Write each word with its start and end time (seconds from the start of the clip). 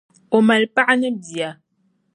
O 0.35 0.37
mali 0.47 0.65
la 0.67 0.73
paɣa 0.75 0.93
ni 0.99 1.09
bia.. 1.21 1.49